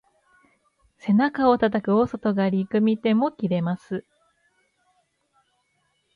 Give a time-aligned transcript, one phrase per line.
[0.97, 4.03] 背中をたたく大外刈り、組み手も切れます。